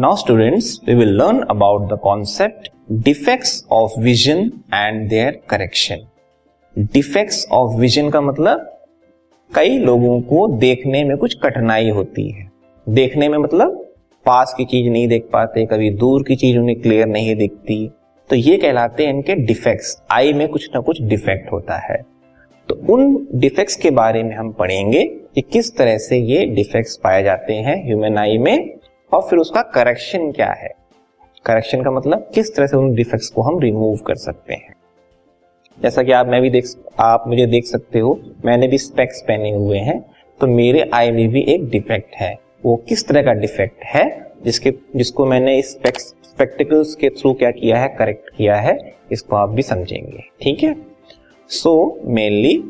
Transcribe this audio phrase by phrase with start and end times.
[0.00, 2.68] Now students we will learn about the concept
[3.04, 4.38] defects of vision
[4.74, 6.06] and their correction
[6.94, 8.78] defects of vision का मतलब
[9.54, 12.48] कई लोगों को देखने में कुछ कठिनाई होती है।
[12.86, 13.76] देखने में मतलब
[14.26, 17.90] पास की चीज़ नहीं देख पाते, कभी दूर की चीज़ उन्हें क्लियर नहीं दिखती।
[18.30, 22.02] तो ये कहलाते हैं इनके डिफेक्ट्स आई में कुछ ना कुछ डिफेक्ट होता है।
[22.68, 27.22] तो उन डिफेक्ट्स के बारे में हम पढ़ेंगे कि किस तरह से ये डिफेक्ट्स पाए
[27.22, 28.79] जाते हैं ह्यूमन आई में।
[29.12, 30.70] और फिर उसका करेक्शन क्या है?
[31.46, 34.74] करेक्शन का मतलब किस तरह से उन डिफेक्ट्स को हम रिमूव कर सकते हैं?
[35.78, 36.64] जैसा कि आप मैं भी देख
[37.00, 40.00] आप मुझे देख सकते हो, मैंने भी स्पेक्स पहने हुए हैं
[40.40, 44.30] तो मेरे आई में भी एक डिफेक्ट है। वो किस तरह का डिफेक्ट है?
[44.44, 47.88] जिसके, जिसको मैंने इस स्पेक्टिकल्स के थ्रू क्या किया है?
[47.88, 48.78] करेक्ट किया है।
[49.12, 50.74] इसको आप भी समझेंगे। ठीक है?
[51.48, 52.62] So mainly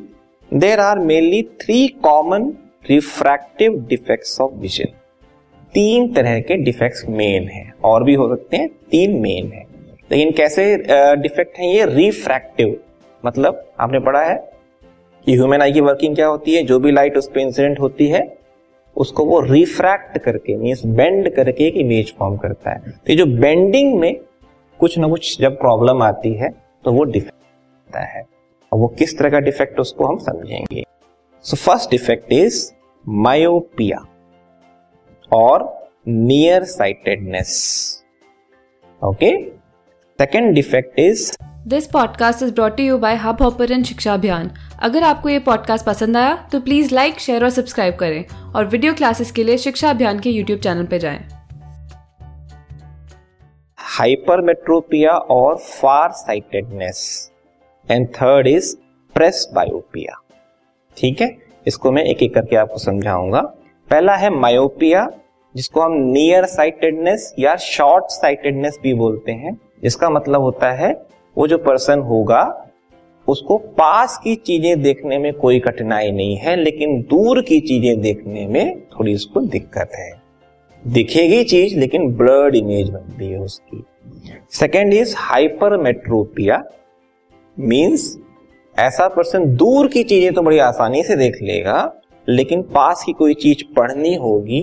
[0.54, 2.48] there are mainly three common
[2.90, 4.86] refractive defects of vision
[5.74, 9.64] तीन तरह के डिफेक्ट्स मेन हैं, और भी हो सकते हैं, तीन मेन है।
[10.12, 10.64] लेकिन कैसे
[11.16, 11.84] डिफेक्ट है ये?
[11.86, 12.76] रिफ्रैक्टिव
[13.24, 14.36] मतलब आपने पढ़ा है
[15.26, 16.62] कि ह्यूमन आई की वर्किंग क्या होती है?
[16.62, 18.22] जो भी लाइट उस पर इंसिडेंट होती है,
[18.96, 23.98] उसको वो रिफ्रैक्ट करके मीन्स बेंड करके एक इमेज फॉर्म करता है। तो जो बेंडिंग
[24.00, 24.14] में
[24.80, 26.50] कुछ ना कुछ जब प्रॉब्लम आती है
[26.84, 28.22] तो वो डिफेक्ट है।
[28.72, 30.84] और वो किस तरह का डिफेक्ट उसको हम समझेंगे।
[31.44, 32.70] So first defect is
[33.04, 34.04] myopia
[35.32, 37.50] और near sightedness
[39.04, 39.50] okay
[40.18, 41.36] second defect is
[41.66, 44.50] this podcast is brought you by Hub Hopper शिक्षा अभियान
[44.82, 48.94] अगर आपको ये पॉडकास्ट पसंद आया तो प्लीज़ लाइक शेयर और सब्सक्राइब करें और वीडियो
[48.94, 51.28] क्लासेस के लिए शिक्षा अभियान के यूट्यूब चैनल पर जाएँ।
[53.76, 57.30] हाइपरमेट्रोपिया और far sightedness
[57.90, 58.76] and third is
[59.54, 60.22] presbyopia
[60.96, 61.38] ठीक है?
[61.66, 63.40] इसको मैं एक एक करके आपको समझाऊँगा।
[63.90, 65.10] पहला है मायोपिया
[65.54, 70.92] जिसको हम नियर साइटेडनेस या शॉर्ट साइटेडनेस भी बोलते हैं, जिसका मतलब होता है
[71.36, 72.42] वो जो पर्सन होगा,
[73.28, 78.46] उसको पास की चीज़ें देखने में कोई कठिनाई नहीं है, लेकिन दूर की चीज़ें देखने
[78.46, 80.10] में थोड़ी उसको दिक्कत है।
[80.82, 83.84] दिखेगी चीज़, लेकिन ब्लर्ड इमेज बनती है उसकी।
[84.50, 86.62] सेकेंड इज़ हाइपरमेट्रोपिया
[87.56, 88.16] मीन्स
[88.76, 91.92] ऐसा पर्सन दूर की चीज़ें तो बड़ी आसानी से देख लेगा,
[92.28, 94.60] लेकिन पास की कोई चीज़ पढ़नी होगी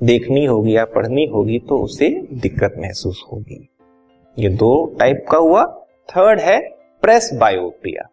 [0.00, 3.68] देखनी होगी या पढ़नी होगी तो उसे दिक्कत महसूस होगी।
[4.38, 5.64] ये दो टाइप का हुआ।
[6.08, 6.60] थर्ड है
[7.02, 8.08] प्रेस बायोपिया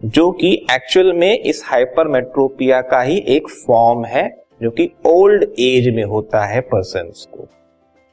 [0.00, 4.28] जो कि एक्चुअल में इस हाइपरमेट्रोपिया का ही एक फॉर्म है,
[4.62, 7.48] जो कि ओल्ड एज में होता है पर्सन को।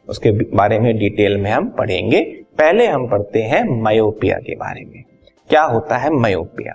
[0.07, 2.23] उसके बारे में डिटेल में हम पढ़ेंगे।
[2.57, 5.03] पहले हम पढ़ते हैं मायोपिया के बारे में।
[5.49, 6.73] क्या होता है मायोपिया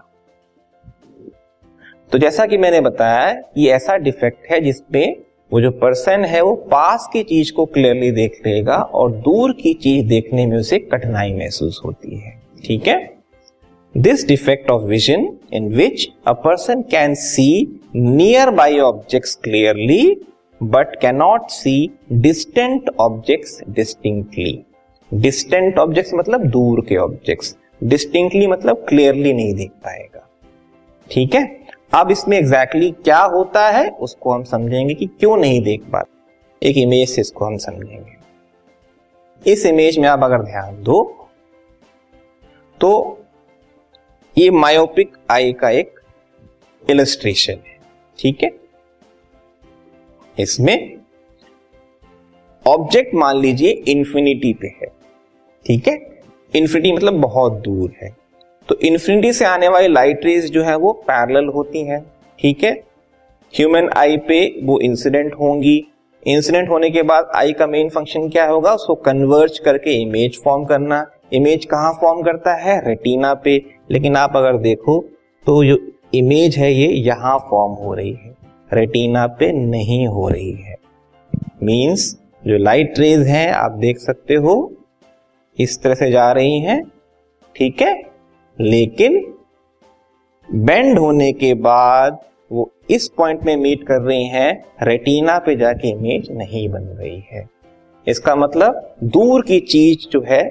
[2.12, 5.16] तो जैसा कि मैंने बताया, ये ऐसा डिफेक्ट है जिसमें
[5.52, 9.74] वो जो पर्सन है, वो पास की चीज़ को क्लियरली देख लेगा और दूर की
[9.74, 13.14] चीज़ देखने में उसे कठिनाई महसूस होती है। ठीक है?
[13.96, 17.80] This defect of vision in which a person can see
[18.50, 20.16] nearby objects clearly
[20.62, 24.60] but cannot see distant objects distinctly
[25.14, 30.28] distant objects मतलब दूर के ऑब्जेक्ट्स डिस्टिंक्टली मतलब क्लियरली नहीं देख पाएगा।
[31.10, 31.61] ठीक है?
[31.92, 36.68] अब इसमें एग्जैक्टली exactly क्या होता है, उसको हम समझेंगे कि क्यों नहीं देख पाते।
[36.68, 41.02] एक इमेज से इसको हम समझेंगे। इस इमेज में आप अगर ध्यान दो
[42.80, 43.18] तो
[44.36, 46.00] ये मायोपिक आई का एक
[46.82, 47.78] इलस्ट्रेशन है,
[48.18, 48.50] ठीक है?
[50.38, 50.96] इसमें
[52.64, 54.86] ऑब्जेक्ट मान लीजिए इंफिनिटी पे है,
[55.66, 55.94] ठीक है?
[56.54, 58.16] इंफिनिटी मतलब बहुत दूर है।
[58.72, 62.00] तो इंफिनिटी से आने वाली लाइट रेज जो है वो पैरेलल होती हैं,
[62.38, 62.70] ठीक है?
[63.54, 65.74] ह्यूमन आई पे वो इंसिडेंट होंगी।
[66.26, 68.72] इंसिडेंट होने के बाद आई का मेन फ़ंक्शन क्या होगा?
[68.74, 72.78] उसको कन्वर्ज करके इमेज फॉर्म करना। इमेज कहाँ फॉर्म करता है?
[72.88, 73.56] रेटिना पे।
[73.90, 74.98] लेकिन आप अगर देखो
[75.46, 75.76] तो जो
[76.14, 78.34] इमेज है ये यहाँ फॉर्म हो रही है।
[78.72, 80.76] रेटिना पे नहीं हो रही है।
[81.62, 82.16] मींस
[82.46, 84.72] जो लाइट रेज हैं, आप देख सकते हो,
[85.58, 86.82] इस तरह से जा रही हैं,
[87.56, 88.11] ठीक है?
[88.58, 89.34] लेकिन
[90.48, 92.18] बेंड होने के बाद
[92.50, 97.22] वो इस पॉइंट में मीट कर रही हैं रेटिना पे जाके इमेज नहीं बन रही
[97.32, 97.46] है।
[98.06, 100.42] इसका मतलब दूर की चीज़ जो है,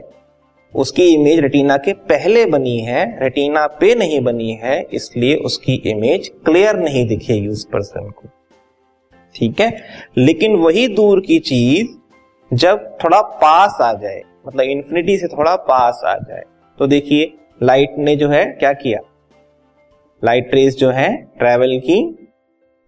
[0.74, 6.32] उसकी इमेज रेटिना के पहले बनी है रेटिना पे नहीं बनी है, इसलिए उसकी इमेज
[6.46, 8.30] क्लियर नहीं दिखेगी उस पर्सन को।
[9.36, 9.78] ठीक है?
[10.18, 16.02] लेकिन वही दूर की चीज़ जब थोड़ा पास आ जाए मतलब इंफिनिटी से थोड़ा पास
[16.06, 16.44] आ जाए
[16.80, 19.00] तो देखिए लाइट ने जो है क्या किया?
[20.22, 22.00] लाइट रेस जो है ट्रेवल की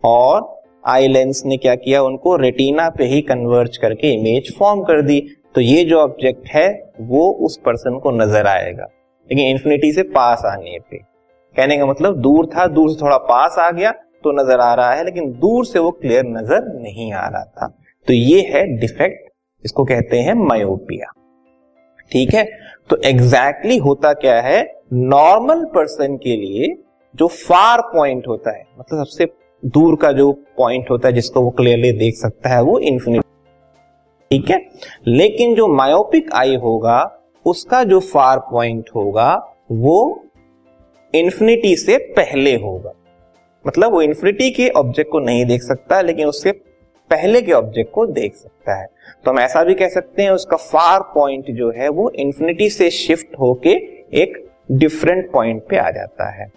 [0.04, 0.50] और
[0.88, 2.02] आई लेंस ने क्या किया?
[2.04, 5.20] उनको रेटिना पे ही कन्वर्ज करके इमेज फॉर्म कर दी।
[5.56, 6.68] तो ये जो ऑब्जेक्ट है,
[7.02, 8.88] वो उस पर्सन को नज़र आएगा।
[9.30, 13.58] लेकिन इंफिनिटी से पास आने पे। कहने का मतलब दूर था, दूर से थोड़ा पास
[13.60, 17.28] आ गया तो नज़र आ रहा है, लेकिन दूर से वो क्लियर नज़र नहीं आ
[17.28, 17.68] रहा था।
[18.08, 19.30] तो ये है डिफेक्ट,
[19.66, 21.12] इसको कहते हैं मायोपिया।
[22.12, 22.48] ठीक है?
[22.90, 24.76] तो एग्जैक्टली exactly होता क्या है?
[24.94, 26.78] नॉर्मल पर्सन के लिए
[27.16, 29.28] जो फार पॉइंट होता है मतलब सबसे
[29.66, 33.24] दूर का जो पॉइंट होता है, जिसको वो क्लियरली देख सकता है, वो इंफिनिटी
[34.32, 34.70] ठीक है?
[35.08, 40.24] लेकिन जो मायोपिक आई होगा, उसका जो फार पॉइंट होगा, वो
[41.16, 42.94] इंफिनिटी से पहले होगा।
[43.68, 46.52] मतलब वो इंफिनिटी के ऑब्जेक्ट को नहीं देख सकता, लेकिन उससे
[47.14, 48.88] पहले के ऑब्जेक्ट को देख सकता है।
[49.26, 52.90] तो हम ऐसा भी कह सकते हैं, उसका फार पॉइंट जो है, वो इंफिनिटी से
[52.90, 53.70] शिफ्ट होके
[54.22, 56.52] एक डिफरेंट पॉइंट पे आ जाता है।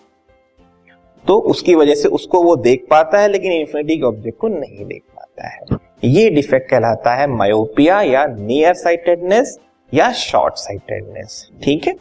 [1.24, 4.84] तो उसकी वजह से उसको वो देख पाता है, लेकिन इंफिनिटी के ऑब्जेक्ट को नहीं
[4.84, 5.60] देख पाता है।
[6.04, 9.58] ये डिफेक्ट कहलाता है मायोपिया या नियर साइटेडनेस
[9.94, 11.94] या शॉर्ट साइटेडनेस ठीक है?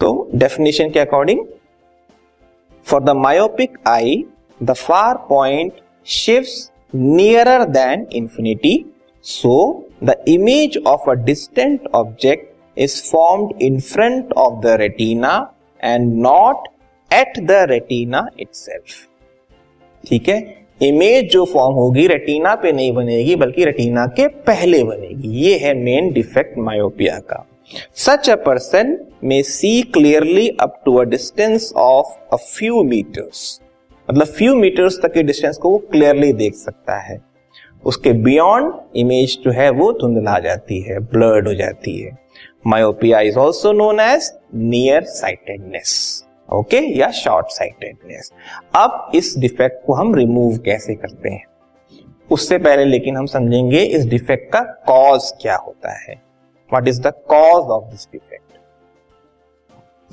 [0.00, 1.46] तो डेफिनेशन के according
[2.86, 4.24] for the myopic eye
[4.62, 5.72] the far point
[6.06, 8.84] shift nearer than infinity
[9.24, 9.56] so
[10.04, 15.34] the image of a distant object is formed in front of the retina
[15.84, 16.68] and not
[17.10, 19.06] at the retina itself
[20.04, 20.66] ठीक है?
[20.82, 25.72] Image जो form होगी retina पे नहीं बनेगी, बल्कि retina के पहले बनेगी। ये है
[25.74, 27.44] मेन डिफेक्ट मायोपिया का।
[27.94, 33.60] Such a person may see clearly up to a distance of a few metres
[34.08, 37.20] मतलब फ्यू मीटर्स तक के डिस्टेंस को वो क्लियरली देख सकता है।
[37.84, 42.16] उसके बियॉन्ड इमेज जो है वो धुंधला जाती है ब्लर्ड हो जाती है।
[42.66, 48.32] Myopia is also known as near sightedness okay या शॉर्ट साइटेडनेस
[48.76, 51.44] अब इस डिफेक्ट को हम रिमूव कैसे करते हैं?
[52.30, 56.20] उससे पहले लेकिन हम समझेंगे इस डिफेक्ट का कॉज क्या होता है।
[56.72, 58.42] What is the cause of this defect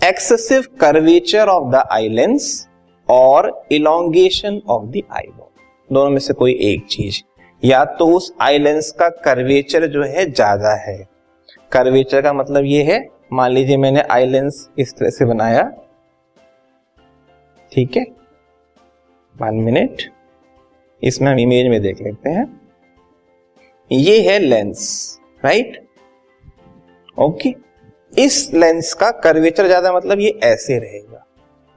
[0.03, 2.67] excessive curvature of the eye lens
[3.09, 5.49] और elongation of the eye ball
[5.89, 7.21] दोनों में से कोई एक चीज़।
[7.63, 10.97] या तो उस आईलेंस का कर्वेचर जो है ज़्यादा है।
[11.71, 15.63] कर्वेचर का मतलब ये है, मान लीजिए मैंने आईलेंस इस तरह से बनाया।
[17.71, 18.05] ठीक है?
[19.35, 20.01] वन मिनट
[21.03, 22.45] इसमें हम इमेज में देख लेते हैं।
[23.91, 25.81] ये है लेंस राइट
[27.17, 27.53] ओके
[28.13, 31.21] इस लेंस का कर्वेचर ज़्यादा मतलब ये ऐसे रहेगा।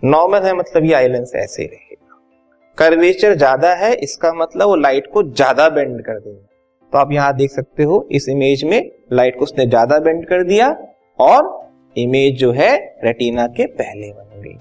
[0.03, 1.95] नॉर्मल है मतलब ये आई लेंस ऐसे रहेगा।
[2.79, 6.47] कर्वेचर ज़्यादा है, इसका मतलब वो लाइट को ज़्यादा बेंड कर देगा।
[6.93, 10.43] तो आप यहाँ देख सकते हो, इस इमेज में लाइट को उसने ज़्यादा बेंड कर
[10.45, 10.69] दिया
[11.19, 11.57] और
[11.97, 14.57] इमेज जो है रेटिना के पहले बन गई।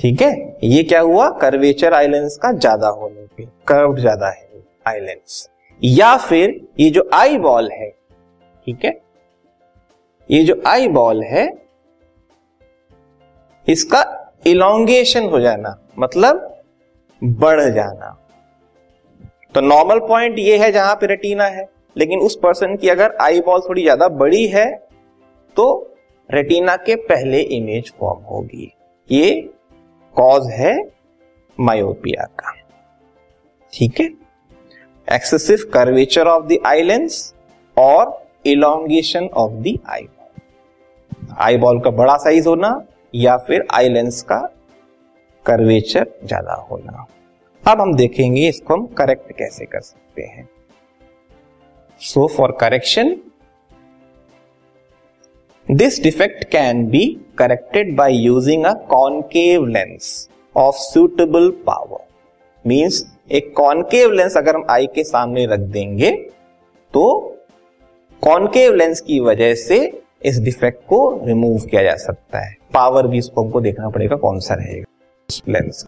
[0.00, 0.58] ठीक है?
[0.64, 1.28] ये क्या हुआ?
[1.32, 5.48] कर्वेचर आईलेंस का ज़्यादा होने पे कर्व ज़्यादा है आईलेंस
[5.82, 7.90] या फिर ये जो आई बॉल है,
[8.66, 9.00] ठीक है?
[10.30, 11.48] ये जो आई बॉल है,
[13.66, 14.02] इसका
[14.42, 16.62] इलोंगेशन हो जाना मतलब
[17.22, 18.16] बढ़ जाना।
[19.54, 23.40] तो नॉर्मल पॉइंट ये है जहाँ पे रेटिना है, लेकिन उस पर्सन की अगर आई
[23.40, 24.66] बॉल थोड़ी ज़्यादा बड़ी है
[25.56, 25.66] तो
[26.30, 28.72] रेटिना के पहले इमेज फॉर्म होगी।
[29.10, 29.30] ये
[30.16, 30.76] कॉज है
[31.58, 32.52] मायोपिया का।
[33.72, 34.06] ठीक है?
[35.08, 37.34] Excessive curvature of the eye lens
[37.76, 42.70] और elongation of the eye ball eye ball का बड़ा साइज़ होना
[43.14, 44.38] या फिर आई लेंस का
[45.46, 47.06] कर्वेचर ज़्यादा होना।
[47.64, 50.48] अब हम देखेंगे इसको हम करेक्ट कैसे कर सकते हैं।
[52.00, 53.16] So for correction
[55.66, 57.06] this defect can be
[57.38, 62.06] corrected by using a concave lens of suitable power
[62.64, 66.10] means एक कॉनकेव लेंस अगर हम आई के सामने रख देंगे
[66.94, 67.04] तो
[68.22, 69.78] कॉनकेव लेंस की वजह से
[70.22, 74.38] इस डिफेक्ट को रिमूव किया जा सकता है। पावर भी इसको हमको देखना पड़ेगा कौन
[74.38, 74.84] सा रहेगा।
[75.48, 75.86] लेंस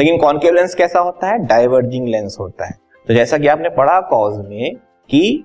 [0.00, 1.38] लेकिन कॉन्केव लेंस कैसा होता है?
[1.38, 4.74] डाइवर्जिंग लेंस होता है। तो जैसा कि आपने पढ़ा कॉज में
[5.10, 5.44] कि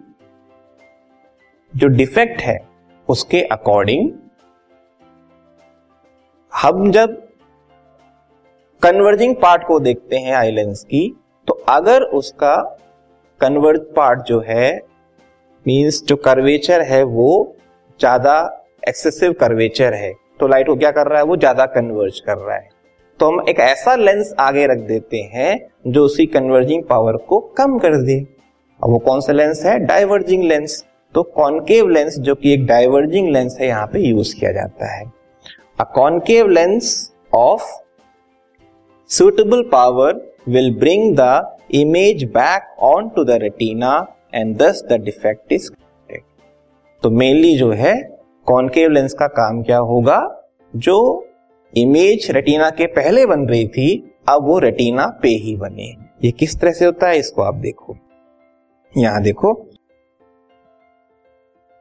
[1.76, 2.60] जो डिफेक्ट है,
[3.10, 4.12] उसके अकॉर्डिंग
[6.54, 7.28] हम जब
[8.82, 12.56] कन्वर्जिंग पार्ट को देखते हैं आई लेंस की तो अगर उसका
[13.40, 14.78] कन्वर्ज पार्ट जो है
[15.68, 17.56] मींस जो कर्वेचर है वो
[18.00, 18.36] ज़्यादा
[18.88, 21.26] एक्सेसिव कर्वेचर है तो लाइट को क्या कर रहा है?
[21.26, 22.70] वो ज़्यादा कन्वर्ज कर रहा है।
[23.20, 27.78] तो हम एक ऐसा लेंस आगे रख देते हैं, जो उसी कन्वर्जिंग पावर को कम
[27.80, 28.20] कर दे।
[28.80, 29.78] अब वो कौन सा लेंस है?
[29.80, 30.84] डाइवर्जिंग लेंस
[31.16, 35.04] तो कॉनकेव लेंस जो कि एक डाइवर्जिंग लेंस है, यहाँ पे यूज़ किया जाता है।
[35.80, 37.66] A concave lens of
[39.10, 40.14] suitable power
[40.54, 41.34] will bring the
[41.82, 43.92] image back onto the retina
[44.34, 45.87] and thus the defect is corrected.
[47.08, 50.50] तो मेनली जो है कॉन्केव लेंस का काम क्या होगा?
[50.76, 51.28] जो
[51.78, 55.96] इमेज रेटिना के पहले बन रही थी, अब वो रेटिना पे ही बने।
[56.26, 57.98] ये किस तरह से होता है, इसको आप देखो।
[58.98, 59.70] यहाँ देखो।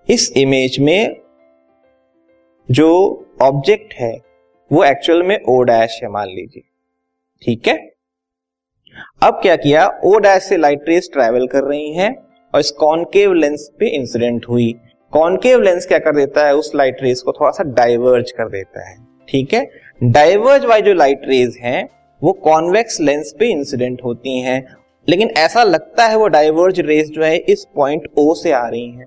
[0.09, 1.17] इस इमेज में
[2.71, 2.91] जो
[3.43, 4.23] ऑब्जेक्ट है,
[4.73, 6.63] वो एक्चुअल में ओ डैश है, मान लीजिए।
[7.43, 7.91] ठीक है?
[9.23, 10.01] अब क्या किया?
[10.05, 12.17] ओ डैश से लाइट रेस ट्रेवल कर रही हैं
[12.55, 14.81] और इस कॉनकेव लेंस पे इंसिडेंट हुई।
[15.13, 16.55] कॉनकेव लेंस क्या कर देता है?
[16.55, 18.97] उस लाइट रेस को थोड़ा सा डाइवर्ज कर देता है।
[19.29, 19.69] ठीक है?
[20.03, 21.89] डाइवर्ज वाली जो लाइट रेज हैं,
[22.23, 24.65] वो कॉन्वेक्स लेंस पे इंसिडेंट होती हैं।
[25.09, 28.91] लेकिन ऐसा लगता है वो डाइवर्ज रेस जो है, इस पॉइंट ओ से आ रही
[28.91, 29.07] हैं।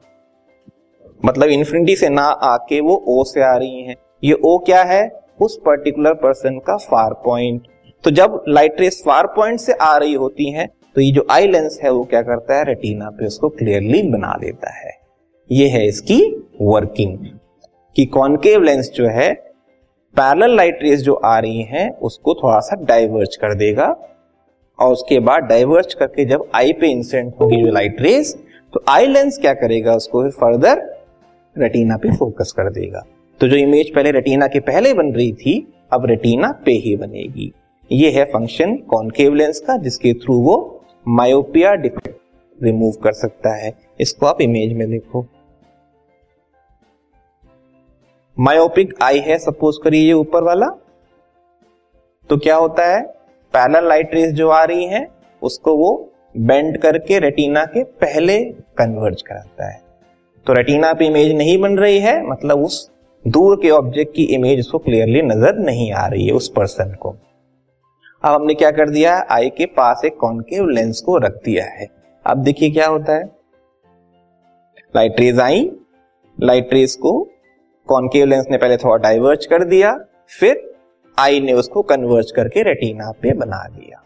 [1.26, 5.10] मतलब इन्फिनिटी से ना आके वो ओ से आ रही हैं। ये ओ क्या है?
[5.42, 7.68] उस पर्टिकुलर पर्सन का फार पॉइंट
[8.04, 11.48] तो जब लाइट रेस फार पॉइंट से आ रही होती हैं तो ये जो आई
[11.48, 12.64] लेंस है, वो क्या करता है?
[12.64, 14.99] रेटिना पे उसको क्लियरली बना देता है।
[15.50, 16.22] ये है इसकी
[16.62, 17.18] वर्किंग
[17.96, 19.32] कि कॉन्केव लेंस जो है
[20.16, 23.86] पैरेलल लाइट रेस जो आ रही हैं, उसको थोड़ा सा डाइवर्ज कर देगा।
[24.80, 28.36] और उसके बाद डाइवर्ज करके जब आई पे इंसेंट होगी जो लाइट रेस
[28.74, 29.94] तो आई लेंस क्या करेगा?
[29.94, 30.84] उसको फिर फर्दर
[31.56, 33.04] रेटिना पे फोकस कर देगा।
[33.42, 37.52] तो जो इमेज पहले रेटिना के पहले बन रही थी, अब रेटिना पे ही बनेगी।
[37.92, 43.74] ये है फ़ंक्शन कॉन्केव लेंस का, जिसके थ्रू वो मायोपिया डिफेक्ट रिमूव कर सकता है।
[44.02, 45.26] इसको आप इमेज में देखो।
[48.38, 50.68] मायोपिक आई है सपोज़ करिए ये ऊपर वाला।
[52.30, 53.02] तो क्या होता है?
[53.54, 55.06] पैनल लाइट रेस जो आ रही है,
[55.42, 55.90] उसको वो
[56.36, 58.38] बेंड करके रेटिना के पहले
[58.78, 59.82] कन्वर्ज कराता है।
[60.46, 62.90] तो रेटिना पे इमेज नहीं बन रही है मतलब उस
[63.26, 67.10] दूर के ऑब्जेक्ट की इमेज उसको क्लियरली नज़र नहीं आ रही है उस पर्सन को।
[68.24, 71.88] अब हमने क्या कर दिया आई के पास एक कॉन्केव लेंस को रख दिया है।
[72.26, 73.26] अब देखिए क्या होता है?
[74.96, 75.70] लाइट रेज आई।
[76.38, 77.12] लाइट रेज को
[77.90, 79.98] कॉन्केव लेंस ने पहले थोड़ा डाइवर्ज कर दिया,
[80.40, 80.68] फिर
[81.18, 84.04] आई ने उसको कन्वर्ज करके रेटिना पे बना दिया।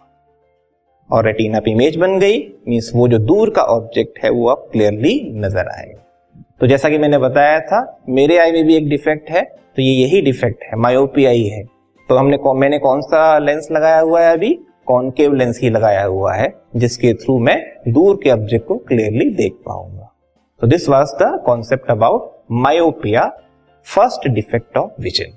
[1.09, 4.69] और रेटिना पे इमेज बन गई मीन्स वो जो दूर का ऑब्जेक्ट है, वो अब
[4.71, 5.99] क्लियरली नज़र आएगा
[6.61, 9.41] तो जैसा कि मैंने बताया था, मेरे आई में भी एक डिफेक्ट है
[9.75, 11.63] तो ये यही डिफेक्ट है मायोपी आई है।
[12.09, 14.53] तो हमने मैंने कौन सा लेंस लगाया हुआ है अभी?
[14.87, 19.53] कॉन्केव लेंस ही लगाया हुआ है, जिसके थ्रू मैं दूर के ऑब्जेक्ट को क्लियरली देख
[19.65, 20.09] पाऊँगा।
[20.61, 23.31] तो this was the concept about myopia
[23.85, 25.33] first defect of vision